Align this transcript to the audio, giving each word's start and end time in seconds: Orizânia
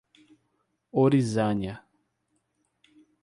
Orizânia 0.91 1.79